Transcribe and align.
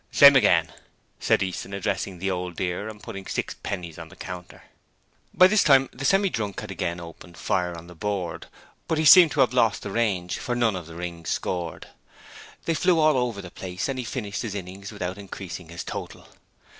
'Same 0.11 0.35
again,' 0.35 0.73
said 1.19 1.43
Easton, 1.43 1.75
addressing 1.75 2.17
the 2.17 2.31
Old 2.31 2.55
Dear 2.55 2.89
and 2.89 3.03
putting 3.03 3.27
six 3.27 3.53
pennies 3.61 3.99
on 3.99 4.09
the 4.09 4.15
counter. 4.15 4.63
By 5.31 5.45
this 5.45 5.63
time 5.63 5.89
the 5.93 6.05
Semi 6.05 6.27
drunk 6.27 6.59
had 6.61 6.71
again 6.71 6.99
opened 6.99 7.37
fire 7.37 7.77
on 7.77 7.85
the 7.85 7.93
board, 7.93 8.47
but 8.87 8.97
he 8.97 9.05
seemed 9.05 9.29
to 9.33 9.41
have 9.41 9.53
lost 9.53 9.83
the 9.83 9.91
range, 9.91 10.39
for 10.39 10.55
none 10.55 10.75
of 10.75 10.87
the 10.87 10.95
rings 10.95 11.29
scored. 11.29 11.85
They 12.65 12.73
flew 12.73 12.97
all 12.99 13.15
over 13.15 13.43
the 13.43 13.51
place, 13.51 13.87
and 13.87 13.99
he 13.99 14.03
finished 14.03 14.41
his 14.41 14.55
innings 14.55 14.91
without 14.91 15.19
increasing 15.19 15.69
his 15.69 15.83
total. 15.83 16.27